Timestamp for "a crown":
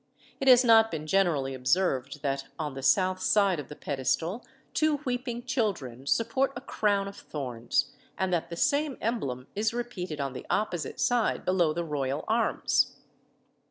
6.55-7.07